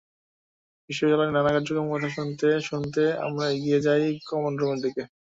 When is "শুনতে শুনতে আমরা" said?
2.17-3.45